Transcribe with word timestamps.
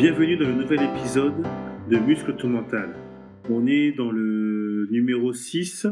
Bienvenue 0.00 0.38
dans 0.38 0.48
le 0.48 0.54
nouvel 0.54 0.80
épisode 0.80 1.34
de 1.90 1.98
Muscle 1.98 2.34
ton 2.34 2.48
mental. 2.48 2.88
On 3.50 3.66
est 3.66 3.92
dans 3.92 4.10
le 4.10 4.88
numéro 4.90 5.34
6 5.34 5.88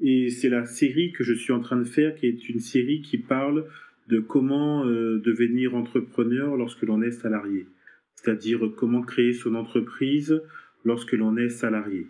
et 0.00 0.28
c'est 0.30 0.48
la 0.48 0.64
série 0.64 1.12
que 1.12 1.22
je 1.22 1.34
suis 1.34 1.52
en 1.52 1.60
train 1.60 1.76
de 1.76 1.84
faire 1.84 2.16
qui 2.16 2.26
est 2.26 2.48
une 2.48 2.58
série 2.58 3.00
qui 3.00 3.16
parle 3.16 3.66
de 4.08 4.18
comment 4.18 4.84
euh, 4.84 5.22
devenir 5.24 5.76
entrepreneur 5.76 6.56
lorsque 6.56 6.82
l'on 6.82 7.00
est 7.00 7.12
salarié. 7.12 7.68
C'est-à-dire 8.16 8.72
comment 8.76 9.02
créer 9.02 9.32
son 9.32 9.54
entreprise 9.54 10.42
lorsque 10.84 11.12
l'on 11.12 11.36
est 11.36 11.48
salarié. 11.48 12.08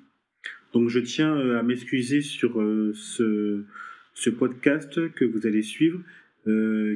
Donc 0.72 0.88
je 0.88 1.00
tiens 1.00 1.36
euh, 1.36 1.58
à 1.58 1.62
m'excuser 1.62 2.22
sur 2.22 2.58
euh, 2.58 2.92
ce, 2.94 3.64
ce, 4.14 4.30
podcast 4.30 5.12
que 5.12 5.26
vous 5.26 5.46
allez 5.46 5.62
suivre 5.62 6.00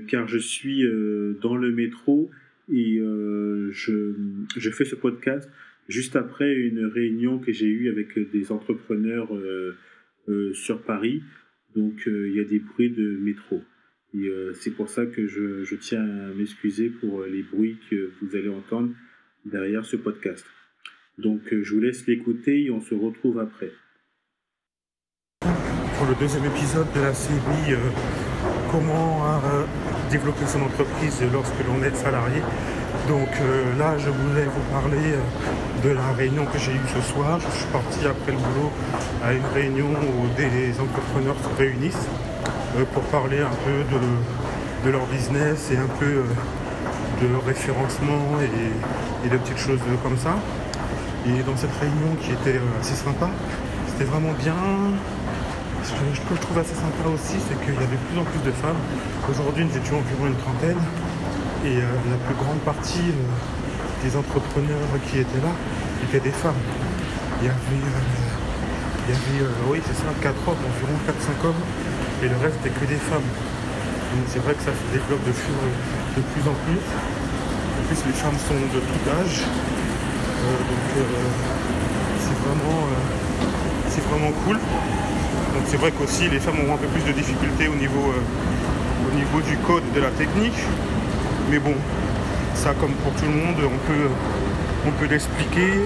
car 0.08 0.26
je 0.26 0.38
suis 0.38 0.84
dans 1.40 1.56
le 1.56 1.70
métro 1.70 2.30
et 2.70 2.98
euh, 2.98 3.70
je, 3.72 4.14
je, 4.56 4.70
fais 4.70 4.84
ce 4.84 4.94
podcast 4.94 5.48
juste 5.88 6.16
après 6.16 6.52
une 6.54 6.84
réunion 6.84 7.38
que 7.38 7.52
j'ai 7.52 7.66
eue 7.66 7.88
avec 7.88 8.18
des 8.30 8.52
entrepreneurs 8.52 9.34
euh, 9.34 9.76
euh, 10.28 10.52
sur 10.52 10.82
Paris. 10.82 11.22
Donc 11.74 12.04
il 12.06 12.34
y 12.34 12.40
a 12.40 12.44
des 12.44 12.58
bruits 12.58 12.90
de 12.90 13.16
métro. 13.18 13.62
Et 14.14 14.30
c'est 14.54 14.70
pour 14.70 14.88
ça 14.88 15.04
que 15.04 15.26
je, 15.26 15.64
je 15.64 15.76
tiens 15.76 16.02
à 16.02 16.32
m'excuser 16.32 16.88
pour 16.88 17.24
les 17.24 17.42
bruits 17.42 17.76
que 17.90 18.10
vous 18.22 18.36
allez 18.36 18.48
entendre 18.48 18.90
derrière 19.44 19.84
ce 19.84 19.96
podcast. 19.96 20.46
Donc 21.18 21.42
je 21.50 21.74
vous 21.74 21.80
laisse 21.80 22.06
l'écouter 22.06 22.64
et 22.64 22.70
on 22.70 22.80
se 22.80 22.94
retrouve 22.94 23.38
après. 23.38 23.70
Pour 25.40 26.06
le 26.08 26.18
deuxième 26.18 26.46
épisode 26.46 26.90
de 26.94 27.00
la 27.00 27.12
série 27.12 27.76
Comment 28.70 29.18
développer 30.10 30.46
son 30.46 30.62
entreprise 30.62 31.20
lorsque 31.32 31.60
l'on 31.66 31.82
est 31.84 31.94
salarié. 31.94 32.42
Donc 33.08 33.28
euh, 33.40 33.78
là, 33.78 33.96
je 33.98 34.10
voulais 34.10 34.44
vous 34.44 34.64
parler 34.72 35.12
euh, 35.12 35.88
de 35.88 35.90
la 35.94 36.12
réunion 36.16 36.44
que 36.46 36.58
j'ai 36.58 36.72
eue 36.72 36.88
ce 36.94 37.00
soir. 37.12 37.38
Je 37.40 37.58
suis 37.58 37.66
parti 37.66 38.00
après 38.06 38.32
le 38.32 38.38
boulot 38.38 38.70
à 39.24 39.32
une 39.32 39.46
réunion 39.54 39.86
où 39.86 40.26
des 40.36 40.72
entrepreneurs 40.80 41.36
se 41.42 41.58
réunissent 41.58 42.08
euh, 42.76 42.84
pour 42.92 43.02
parler 43.04 43.40
un 43.40 43.56
peu 43.64 43.84
de, 44.84 44.90
leur 44.90 45.06
business 45.06 45.70
et 45.70 45.76
un 45.76 45.88
peu 45.98 46.22
de 47.20 47.28
référencement 47.46 48.38
et, 48.40 49.28
de 49.28 49.36
petites 49.36 49.58
choses 49.58 49.80
comme 50.02 50.16
ça. 50.16 50.36
Et 51.26 51.42
dans 51.42 51.56
cette 51.56 51.76
réunion 51.78 52.16
qui 52.22 52.32
était 52.32 52.60
assez 52.80 52.94
sympa, 52.94 53.28
c'était 53.88 54.04
vraiment 54.04 54.32
bien. 54.32 54.54
Ce 55.88 55.94
que 55.96 56.36
je 56.36 56.40
trouve 56.44 56.58
assez 56.60 56.76
sympa 56.76 57.08
aussi, 57.08 57.40
c'est 57.40 57.56
qu'il 57.64 57.72
y 57.72 57.80
avait 57.80 57.96
de 57.96 58.06
plus 58.12 58.20
en 58.20 58.24
plus 58.28 58.44
de 58.44 58.52
femmes. 58.52 58.76
Aujourd'hui, 59.24 59.64
nous 59.64 59.72
étions 59.72 59.96
environ 59.96 60.28
une 60.28 60.36
trentaine. 60.36 60.76
Et 61.64 61.80
euh, 61.80 61.88
la 62.12 62.20
plus 62.28 62.36
grande 62.36 62.60
partie 62.60 63.08
euh, 63.08 64.04
des 64.04 64.12
entrepreneurs 64.12 64.92
qui 65.08 65.24
étaient 65.24 65.40
là 65.40 65.56
étaient 66.04 66.20
des 66.20 66.36
femmes. 66.36 66.60
Il 67.40 67.48
y 67.48 67.48
avait, 67.48 67.80
euh, 67.80 69.08
il 69.08 69.08
y 69.08 69.16
avait 69.16 69.48
oui, 69.72 69.80
c'est 69.80 69.96
ça, 69.96 70.12
4 70.20 70.36
hommes, 70.44 70.60
environ 70.60 70.92
4-5 71.08 71.48
hommes, 71.48 71.62
et 72.20 72.28
le 72.28 72.36
reste 72.36 72.60
n'était 72.60 72.76
que 72.76 72.84
des 72.84 73.00
femmes. 73.00 73.24
Donc 74.12 74.28
c'est 74.28 74.44
vrai 74.44 74.52
que 74.52 74.64
ça 74.68 74.76
se 74.76 74.84
développe 74.92 75.24
de, 75.24 75.32
de 75.32 76.22
plus 76.36 76.44
en 76.44 76.56
plus. 76.68 76.84
En 76.84 77.82
plus, 77.88 78.00
les 78.12 78.16
femmes 78.20 78.36
sont 78.44 78.60
de 78.60 78.80
tout 78.84 79.04
âge. 79.08 79.40
donc 79.40 80.84
c'est 82.20 82.36
vraiment, 82.44 82.80
c'est 83.88 84.04
vraiment 84.04 84.32
cool. 84.44 84.60
Donc 85.58 85.66
c'est 85.66 85.76
vrai 85.76 85.90
qu'aussi 85.90 86.30
les 86.30 86.38
femmes 86.38 86.54
ont 86.70 86.72
un 86.72 86.76
peu 86.76 86.86
plus 86.86 87.02
de 87.02 87.10
difficultés 87.10 87.66
au 87.66 87.74
niveau, 87.74 88.14
au 88.14 89.10
niveau 89.18 89.40
du 89.42 89.56
code 89.66 89.82
de 89.92 90.00
la 90.00 90.10
technique. 90.10 90.54
Mais 91.50 91.58
bon, 91.58 91.74
ça 92.54 92.74
comme 92.78 92.94
pour 93.02 93.10
tout 93.18 93.26
le 93.26 93.34
monde, 93.34 93.58
on 93.66 93.78
peut, 93.90 94.06
on 94.86 94.92
peut 94.92 95.10
l'expliquer 95.10 95.82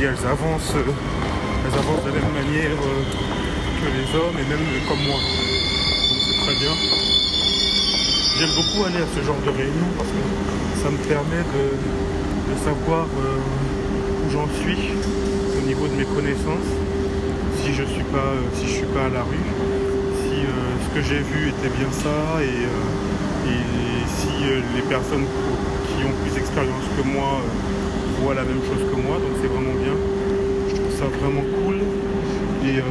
et 0.00 0.02
elles 0.02 0.24
avancent, 0.24 0.72
elles 0.80 1.76
avancent 1.76 2.04
de 2.08 2.08
la 2.08 2.24
même 2.24 2.32
manière 2.40 2.72
euh, 2.72 3.04
que 3.84 3.88
les 3.92 4.08
hommes 4.16 4.38
et 4.40 4.48
même 4.48 4.64
comme 4.88 5.04
moi. 5.04 5.20
C'est 5.20 6.40
très 6.40 6.56
bien. 6.56 6.72
J'aime 8.40 8.54
beaucoup 8.56 8.80
aller 8.88 9.04
à 9.04 9.08
ce 9.12 9.20
genre 9.20 9.42
de 9.44 9.50
réunion 9.50 9.92
parce 9.98 10.08
que 10.08 10.24
ça 10.80 10.88
me 10.88 10.96
permet 11.04 11.44
de, 11.52 12.56
savoir 12.64 13.04
euh, 13.04 14.24
où 14.24 14.30
j'en 14.32 14.48
suis 14.56 14.96
au 15.60 15.66
niveau 15.68 15.86
de 15.86 15.92
mes 16.00 16.06
connaissances, 16.16 16.72
si 17.66 17.74
je 17.74 17.82
suis 17.82 18.06
pas, 18.14 18.30
si 18.54 18.66
je 18.66 18.72
suis 18.78 18.92
pas 18.94 19.06
à 19.06 19.08
la 19.08 19.22
rue, 19.26 19.42
si 20.22 20.46
euh, 20.46 20.50
ce 20.84 20.88
que 20.94 21.02
j'ai 21.02 21.18
vu 21.18 21.48
était 21.50 21.74
bien 21.76 21.90
ça 21.90 22.40
et 22.40 22.62
et 23.46 24.06
si 24.06 24.28
euh, 24.46 24.60
les 24.74 24.82
personnes 24.82 25.26
qui 25.88 26.04
ont 26.04 26.14
plus 26.22 26.34
d'expérience 26.34 26.86
que 26.96 27.02
moi 27.06 27.42
euh, 27.42 28.22
voient 28.22 28.34
la 28.34 28.44
même 28.44 28.62
chose 28.62 28.82
que 28.90 28.96
moi, 29.00 29.16
donc 29.18 29.34
c'est 29.42 29.48
vraiment 29.48 29.74
bien. 29.82 29.94
Je 30.70 30.74
trouve 30.76 30.94
ça 30.94 31.06
vraiment 31.18 31.42
cool. 31.42 31.78
Et 32.66 32.78
euh, 32.78 32.82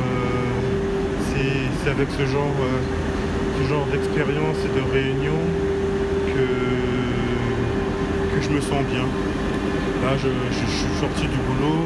c'est 1.84 1.90
avec 1.90 2.09
ce 2.12 2.25
genre, 2.25 2.56
genre 3.69 3.85
d'expérience 3.91 4.58
et 4.66 4.72
de 4.74 4.84
réunion 4.91 5.40
que, 6.34 6.47
que 8.35 8.41
je 8.41 8.50
me 8.50 8.59
sens 8.59 8.84
bien. 8.91 9.06
Là, 10.03 10.18
je, 10.18 10.30
suis 10.56 11.00
sorti 11.00 11.24
du 11.28 11.38
boulot. 11.47 11.84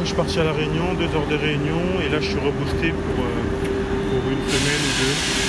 Je 0.00 0.06
suis 0.06 0.16
parti 0.16 0.38
à 0.40 0.44
la 0.44 0.52
réunion, 0.52 0.94
deux 0.94 1.10
heures 1.16 1.26
de 1.30 1.36
réunion, 1.36 1.82
et 2.04 2.08
là 2.08 2.18
je 2.20 2.26
suis 2.26 2.38
reboosté 2.38 2.90
pour, 2.90 3.16
pour 3.16 4.22
une 4.30 4.44
semaine 4.50 4.82
ou 4.82 4.92
deux. 5.00 5.44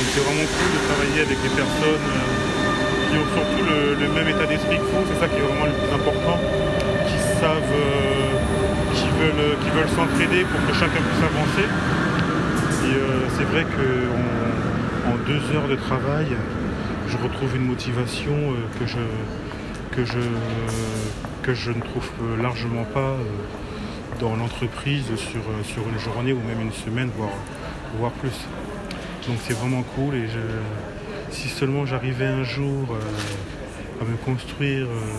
Donc 0.00 0.08
c'est 0.14 0.24
vraiment 0.24 0.48
cool 0.48 0.70
de 0.72 0.80
travailler 0.88 1.20
avec 1.28 1.38
des 1.44 1.52
personnes 1.52 2.08
euh, 2.08 3.10
qui 3.10 3.14
ont 3.20 3.28
surtout 3.36 3.62
le, 3.68 4.08
même 4.08 4.28
état 4.32 4.46
d'esprit 4.46 4.78
que 4.80 4.88
vous, 4.88 5.04
c'est 5.12 5.20
ça 5.20 5.28
qui 5.28 5.36
est 5.36 5.44
vraiment 5.44 5.68
le 5.68 5.76
plus 5.76 5.92
important, 5.92 6.40
qui 7.04 7.18
savent, 7.36 7.68
euh, 7.68 8.32
qui 8.96 9.04
veulent, 9.20 9.60
qui 9.60 9.70
veulent 9.76 9.92
s'entraider 9.92 10.48
pour 10.48 10.56
que 10.64 10.72
chacun 10.72 11.04
puisse 11.04 11.20
avancer. 11.20 11.68
Et 11.68 12.96
euh, 12.96 13.28
c'est 13.36 13.44
vrai 13.44 13.68
qu'en 13.68 15.12
en 15.12 15.16
deux 15.28 15.42
heures 15.52 15.68
de 15.68 15.76
travail, 15.76 16.32
je 17.08 17.16
retrouve 17.18 17.54
une 17.56 17.66
motivation 17.66 18.56
que, 18.78 18.86
je, 18.86 19.04
que, 19.92 20.04
je, 20.04 20.20
que 21.42 21.54
je 21.54 21.70
ne 21.70 21.80
trouve 21.80 22.10
largement 22.40 22.84
pas 22.84 23.16
dans 24.20 24.36
l'entreprise 24.36 25.06
sur, 25.16 25.42
sur 25.64 25.88
une 25.88 25.98
journée 25.98 26.32
ou 26.32 26.40
même 26.40 26.60
une 26.60 26.72
semaine, 26.72 27.10
voire, 27.16 27.30
voire 27.98 28.12
plus. 28.12 28.46
Donc 29.26 29.36
c'est 29.46 29.54
vraiment 29.54 29.82
cool 29.82 30.14
et 30.14 30.26
si 31.30 31.48
seulement 31.48 31.86
j'arrivais 31.86 32.26
un 32.26 32.42
jour 32.42 32.88
euh, 32.90 34.02
à 34.02 34.04
me 34.04 34.16
construire 34.16 34.86
euh, 34.86 35.14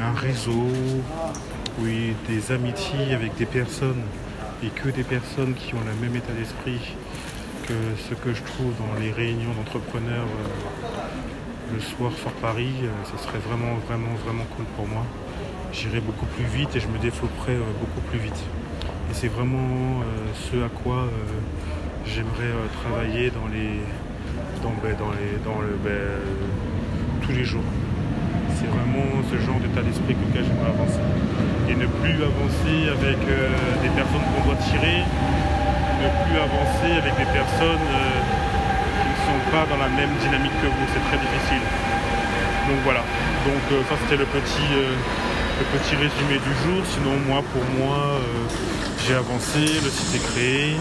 un 0.00 0.12
réseau, 0.18 0.68
oui, 1.80 2.14
des 2.28 2.52
amitiés 2.52 3.14
avec 3.14 3.36
des 3.36 3.46
personnes 3.46 4.02
et 4.62 4.68
que 4.68 4.88
des 4.88 5.02
personnes 5.04 5.54
qui 5.54 5.74
ont 5.74 5.80
le 5.86 5.94
même 6.00 6.16
état 6.16 6.32
d'esprit 6.32 6.96
que 7.66 7.74
ce 8.08 8.14
que 8.14 8.32
je 8.32 8.42
trouve 8.42 8.72
dans 8.78 8.98
les 9.00 9.12
réunions 9.12 9.52
d'entrepreneurs 9.52 10.24
euh, 10.24 10.48
le 11.72 11.80
soir 11.80 12.12
sur 12.12 12.30
Paris, 12.40 12.74
ce 13.04 13.22
serait 13.22 13.38
vraiment 13.38 13.74
vraiment 13.86 14.14
vraiment 14.24 14.44
cool 14.56 14.64
pour 14.76 14.86
moi. 14.86 15.04
J'irais 15.72 16.00
beaucoup 16.00 16.26
plus 16.26 16.44
vite 16.44 16.74
et 16.76 16.80
je 16.80 16.88
me 16.88 16.98
développerais 16.98 17.56
beaucoup 17.80 18.00
plus 18.08 18.18
vite. 18.18 18.42
Et 19.10 19.14
c'est 19.14 19.28
vraiment 19.28 20.02
ce 20.34 20.64
à 20.64 20.68
quoi 20.68 21.08
j'aimerais 22.14 22.52
euh, 22.56 22.66
travailler 22.80 23.30
dans 23.30 23.48
les 23.52 23.84
dans, 24.62 24.74
ben, 24.82 24.96
dans 24.96 25.60
le 25.60 25.76
ben, 25.84 26.18
tous 27.22 27.32
les 27.32 27.44
jours. 27.44 27.68
C'est 28.56 28.66
vraiment 28.66 29.22
ce 29.30 29.36
genre 29.44 29.60
d'état 29.60 29.82
d'esprit 29.82 30.14
que 30.14 30.40
j'aimerais 30.40 30.72
avancer. 30.72 31.04
Et 31.68 31.74
ne 31.74 31.86
plus 31.86 32.18
avancer 32.18 32.76
avec 32.90 33.20
euh, 33.28 33.52
des 33.82 33.92
personnes 33.92 34.24
qu'on 34.32 34.44
doit 34.48 34.58
tirer, 34.66 35.04
ne 35.04 36.08
plus 36.24 36.38
avancer 36.40 36.90
avec 36.96 37.14
des 37.22 37.30
personnes 37.30 37.88
euh, 37.92 38.20
qui 38.98 39.08
ne 39.12 39.18
sont 39.28 39.40
dans 39.66 39.76
la 39.76 39.88
même 39.88 40.14
dynamique 40.22 40.54
que 40.62 40.68
vous. 40.68 40.86
C'est 40.92 41.04
très 41.08 41.18
difficile. 41.18 41.64
Donc 42.68 42.78
voilà. 42.84 43.02
Donc 43.46 43.62
ça 43.88 43.94
c'était 44.02 44.20
le 44.20 44.26
petit 44.26 44.68
le 44.76 45.64
petit 45.78 45.96
résumé 45.96 46.38
du 46.38 46.52
jour. 46.62 46.84
Sinon 46.86 47.16
moi 47.26 47.42
pour 47.52 47.64
moi 47.78 48.20
j'ai 49.06 49.14
avancé, 49.14 49.58
le 49.58 49.90
site 49.90 50.14
est 50.16 50.32
créé. 50.32 50.76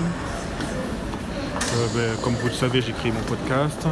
Euh, 1.76 1.88
ben, 1.94 2.22
comme 2.24 2.34
vous 2.34 2.48
le 2.48 2.54
savez, 2.54 2.82
j'ai 2.82 2.92
créé 2.92 3.12
mon 3.12 3.22
podcast. 3.22 3.88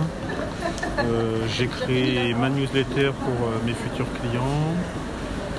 Euh, 1.00 1.46
j'ai 1.56 1.68
créé 1.68 2.34
ma 2.34 2.50
newsletter 2.50 3.12
pour 3.12 3.48
euh, 3.48 3.58
mes 3.66 3.74
futurs 3.74 4.08
clients. 4.20 4.74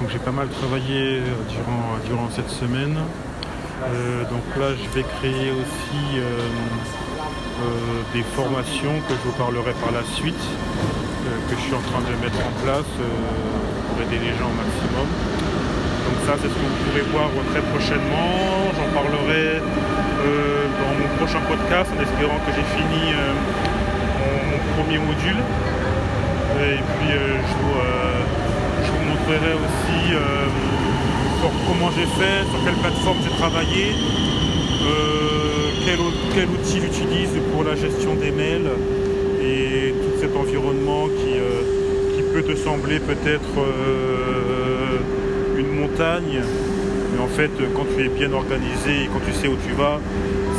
Donc 0.01 0.11
j'ai 0.11 0.19
pas 0.19 0.31
mal 0.31 0.49
travaillé 0.49 1.21
durant, 1.49 1.99
durant 2.07 2.31
cette 2.31 2.51
semaine. 2.51 2.97
donc 4.31 4.45
là, 4.61 4.75
je 4.75 4.89
vais 4.95 5.07
créer 5.19 5.53
aussi 5.53 6.21
des 8.13 8.23
formations 8.23 8.95
que 9.09 9.15
je 9.15 9.23
vous 9.29 9.37
parlerai 9.37 9.73
par 9.83 9.93
la 9.93 10.05
suite, 10.15 10.45
que 11.49 11.55
je 11.57 11.61
suis 11.61 11.75
en 11.75 11.85
train 11.91 12.01
de 12.01 12.13
mettre 12.23 12.41
en 12.41 12.53
place 12.65 12.93
pour 13.89 13.97
aider 14.03 14.19
les 14.19 14.35
gens 14.39 14.49
au 14.51 14.57
maximum. 14.57 15.09
Donc 16.07 16.17
ça, 16.27 16.33
c'est 16.41 16.49
ce 16.49 16.55
que 16.55 16.67
vous 16.67 16.81
pourrez 16.87 17.07
voir 17.11 17.29
très 17.53 17.63
prochainement. 17.73 18.71
J'en 18.77 18.91
parlerai 18.95 19.59
euh, 19.59 20.67
dans 20.81 20.93
mon 21.01 21.09
prochain 21.19 21.41
podcast 21.49 21.91
en 21.97 22.01
espérant 22.03 22.39
que 22.45 22.53
j'ai 22.55 22.67
fini 22.77 23.11
euh, 23.11 23.35
mon, 24.51 24.61
premier 24.77 24.99
module. 24.99 25.41
Et 26.61 26.79
puis 26.79 27.11
je 27.13 27.55
vous, 27.59 29.03
montrerai 29.09 29.53
aussi 29.55 30.15
comment 31.69 31.91
j'ai 31.97 32.07
fait, 32.07 32.45
sur 32.51 32.65
quelle 32.65 32.81
plateforme 32.81 33.19
j'ai 33.23 33.37
travaillé, 33.37 33.95
quel, 36.35 36.49
outil 36.49 36.81
j'utilise 36.81 37.31
pour 37.53 37.65
la 37.65 37.75
gestion 37.75 38.15
des 38.15 38.31
mails 38.31 38.71
et 39.43 39.93
tout 39.93 40.21
cet 40.21 40.37
environnement 40.37 41.09
qui, 41.09 42.17
qui 42.17 42.23
peut 42.33 42.43
te 42.43 42.57
sembler 42.57 42.99
peut-être 42.99 43.55
une 45.57 45.81
montagne 45.81 46.43
mais 47.17 47.23
en 47.23 47.29
fait, 47.29 47.51
quand 47.75 47.87
tu 47.97 48.05
es 48.05 48.09
bien 48.09 48.33
organisé 48.33 49.05
et 49.05 49.07
quand 49.07 49.21
tu 49.25 49.33
sais 49.33 49.49
où 49.49 49.57
tu 49.67 49.73
vas, 49.73 50.01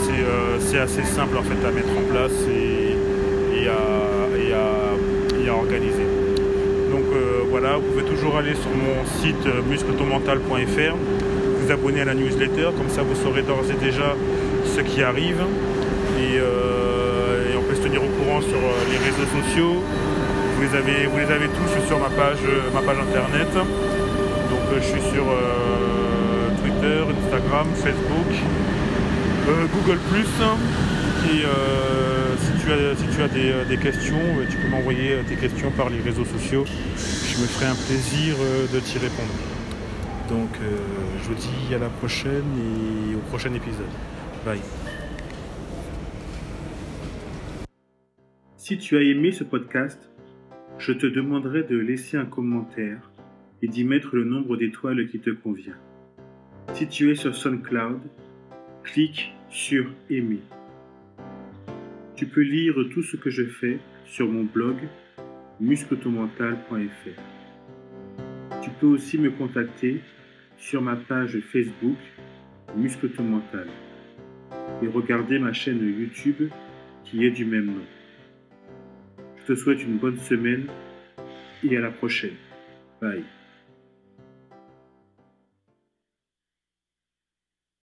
c'est 0.03 0.77
euh, 0.77 0.83
assez 0.83 1.03
simple 1.03 1.37
en 1.37 1.43
fait 1.43 1.65
à 1.65 1.71
mettre 1.71 1.89
en 1.97 2.11
place 2.11 2.31
et, 2.49 3.67
à, 3.67 5.53
organiser. 5.53 6.03
Donc 6.91 7.05
euh, 7.13 7.41
voilà, 7.49 7.77
vous 7.77 7.81
pouvez 7.81 8.03
toujours 8.03 8.37
aller 8.37 8.53
sur 8.53 8.69
mon 8.69 9.05
site 9.21 9.45
euh, 9.47 9.61
muscletonmental.fr, 9.67 10.95
vous 11.61 11.71
abonner 11.71 12.01
à 12.01 12.05
la 12.05 12.13
newsletter, 12.13 12.69
comme 12.77 12.89
ça 12.89 13.01
vous 13.01 13.15
saurez 13.15 13.43
d'ores 13.43 13.65
et 13.71 13.85
déjà 13.85 14.15
ce 14.77 14.81
qui 14.81 15.01
arrive. 15.01 15.41
Et, 16.19 16.39
on 17.57 17.63
peut 17.69 17.75
se 17.75 17.81
tenir 17.81 18.01
au 18.01 18.07
courant 18.07 18.41
sur 18.41 18.61
les 18.91 18.97
réseaux 18.97 19.29
sociaux. 19.41 19.83
Vous 20.55 20.61
les 20.61 20.73
avez, 20.77 21.05
vous 21.07 21.17
les 21.17 21.31
avez 21.31 21.47
tous 21.47 21.87
sur 21.87 21.99
ma 21.99 22.09
page, 22.09 22.37
ma 22.73 22.81
page 22.81 22.97
internet. 22.99 23.51
Donc 23.53 24.65
je 24.75 24.83
suis 24.83 25.01
sur 25.01 25.25
Instagram, 27.27 27.67
Facebook, 27.75 28.31
euh, 29.47 29.65
Google 29.73 29.99
Et 31.25 31.45
euh, 31.45 32.35
si 32.37 32.63
tu 32.63 32.71
as, 32.71 32.95
si 32.95 33.15
tu 33.15 33.21
as 33.21 33.27
des, 33.27 33.51
euh, 33.51 33.77
questions, 33.81 34.19
tu 34.49 34.57
peux 34.57 34.69
m'envoyer 34.69 35.17
tes 35.27 35.35
questions 35.35 35.71
par 35.71 35.89
les 35.89 35.99
réseaux 35.99 36.25
sociaux. 36.25 36.65
Je 36.65 37.41
me 37.41 37.47
ferai 37.47 37.65
un 37.65 37.75
plaisir 37.75 38.35
de 38.73 38.79
t'y 38.79 38.97
répondre. 38.97 39.33
Donc 40.29 40.49
je 41.21 41.27
vous 41.27 41.35
dis 41.35 41.75
à 41.75 41.79
la 41.79 41.89
prochaine 41.89 43.11
et 43.11 43.15
au 43.15 43.19
prochain 43.29 43.53
épisode. 43.53 43.85
Si 48.55 48.77
tu 48.77 48.95
as 48.95 49.01
aimé 49.01 49.33
ce 49.33 49.43
podcast, 49.43 50.09
je 50.77 50.93
te 50.93 51.05
demanderai 51.05 51.63
de 51.63 51.77
laisser 51.77 52.15
un 52.15 52.25
commentaire 52.25 53.11
et 53.61 53.67
d'y 53.67 53.83
mettre 53.83 54.15
le 54.15 54.23
nombre 54.23 54.55
d'étoiles 54.55 55.09
qui 55.09 55.19
te 55.19 55.31
convient. 55.31 55.75
Si 56.73 56.87
tu 56.87 57.11
es 57.11 57.15
sur 57.15 57.35
SoundCloud, 57.35 57.99
clique 58.83 59.33
sur 59.49 59.91
Aimer. 60.09 60.39
Tu 62.15 62.25
peux 62.25 62.41
lire 62.41 62.75
tout 62.93 63.03
ce 63.03 63.17
que 63.17 63.29
je 63.29 63.43
fais 63.43 63.79
sur 64.05 64.29
mon 64.29 64.45
blog 64.45 64.77
muscletomental.fr. 65.59 67.21
Tu 68.63 68.69
peux 68.79 68.87
aussi 68.87 69.17
me 69.17 69.31
contacter 69.31 69.99
sur 70.57 70.81
ma 70.81 70.95
page 70.95 71.37
Facebook 71.51 71.97
Muscletomental 72.75 73.67
et 74.81 74.87
regarder 74.87 75.39
ma 75.39 75.53
chaîne 75.53 75.79
YouTube 75.79 76.49
qui 77.03 77.25
est 77.25 77.31
du 77.31 77.45
même 77.45 77.67
nom. 77.67 77.85
Je 79.37 79.53
te 79.53 79.59
souhaite 79.59 79.81
une 79.81 79.97
bonne 79.97 80.19
semaine 80.19 80.67
et 81.63 81.77
à 81.77 81.81
la 81.81 81.91
prochaine. 81.91 82.35
Bye. 83.01 83.23